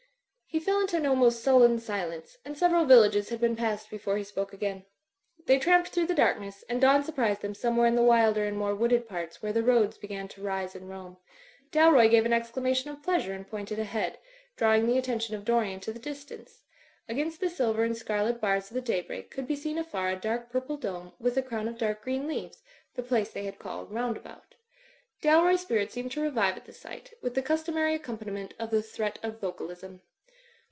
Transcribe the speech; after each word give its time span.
He 0.53 0.59
fell 0.59 0.81
into 0.81 0.97
an 0.97 1.05
almost 1.05 1.41
sullen 1.41 1.79
silence 1.79 2.33
again; 2.35 2.41
and 2.43 2.57
several 2.57 2.83
villages 2.83 3.29
had 3.29 3.39
been 3.39 3.55
passed 3.55 3.89
before 3.89 4.17
he 4.17 4.23
spoke 4.25 4.51
again. 4.51 4.83
They 5.45 5.57
tramped 5.57 5.87
through 5.91 6.07
the 6.07 6.13
darkness; 6.13 6.65
and 6.67 6.81
dawn 6.81 7.05
sur 7.05 7.13
prised 7.13 7.41
them 7.41 7.55
somewhere 7.55 7.87
in 7.87 7.95
the 7.95 8.03
wilder 8.03 8.43
and 8.43 8.57
more 8.57 8.75
wooded 8.75 9.07
parts 9.07 9.41
where 9.41 9.53
the 9.53 9.63
roads 9.63 9.97
began 9.97 10.27
to 10.27 10.41
rise 10.43 10.75
and 10.75 10.89
roam. 10.89 11.15
Dalroy 11.71 12.09
gave 12.11 12.25
an 12.25 12.33
exclamation 12.33 12.89
of 12.91 13.01
pleasure 13.01 13.31
and 13.31 13.49
pointed 13.49 13.79
ahead, 13.79 14.17
drawing 14.57 14.87
the 14.87 14.97
attention 14.97 15.35
of 15.35 15.45
Dorian 15.45 15.79
to 15.79 15.93
the 15.93 15.99
dis 15.99 16.25
tance. 16.25 16.63
Against 17.07 17.39
the 17.39 17.49
silver 17.49 17.85
and 17.85 17.95
scarlet 17.95 18.41
bars 18.41 18.69
of 18.69 18.73
the 18.75 18.81
day 18.81 18.99
break 19.01 19.31
could 19.31 19.47
be 19.47 19.55
seen 19.55 19.77
afar 19.77 20.09
a 20.09 20.17
dark 20.17 20.49
purple 20.51 20.75
dome, 20.75 21.13
with 21.17 21.37
a 21.37 21.41
crown 21.41 21.69
of 21.69 21.77
dark 21.77 22.01
green 22.01 22.27
leaves; 22.27 22.61
the 22.95 23.03
place 23.03 23.29
they 23.31 23.45
had 23.45 23.57
called 23.57 23.89
Roundabout. 23.89 24.55
Dalroy's 25.21 25.61
spirit 25.61 25.93
seemed 25.93 26.11
to 26.11 26.21
revive 26.21 26.57
at 26.57 26.65
the 26.65 26.73
sight, 26.73 27.13
with 27.21 27.35
the 27.35 27.41
customary 27.41 27.93
accompaniment 27.95 28.53
of 28.59 28.69
the 28.69 28.83
threat 28.83 29.17
of 29.23 29.39
vocal 29.39 29.71
ism. 29.71 30.01